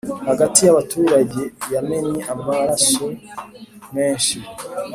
[0.27, 1.41] hagati y’abaturage
[1.73, 3.05] yamennye amaraso
[3.93, 4.37] menshi